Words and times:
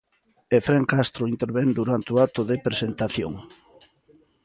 Efrén 0.59 0.85
Castro 0.93 1.23
intervén 1.33 1.69
durante 1.79 2.09
o 2.15 2.21
acto 2.25 2.41
de 2.49 2.61
presentación. 2.67 3.33